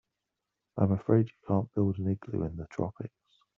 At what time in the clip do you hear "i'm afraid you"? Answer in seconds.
0.77-1.33